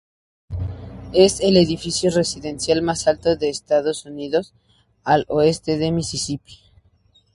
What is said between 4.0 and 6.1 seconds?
Unidos al oeste del